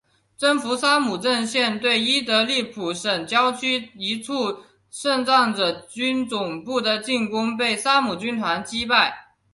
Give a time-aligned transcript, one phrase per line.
[0.35, 8.95] 征服沙姆阵线对伊德利卜省郊区一处圣战者军总部的进攻被沙姆军团击退。